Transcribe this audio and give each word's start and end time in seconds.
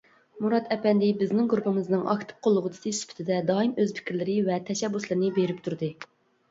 مۇرات 0.43 0.69
ئەپەندى 0.75 1.09
بىزنىڭ 1.19 1.49
گۇرۇپپىمىزنىڭ 1.51 2.07
ئاكتىپ 2.15 2.39
قوللىغۇچىسى 2.49 2.95
سۈپىتىدە 3.01 3.39
دائىم 3.53 3.77
ئۆز 3.85 3.97
پىكىرلىرى 4.01 4.41
ۋە 4.51 4.61
تەشەببۇسلىرىنى 4.73 5.33
بېرىپ 5.39 5.63
تۇردى. 5.69 5.95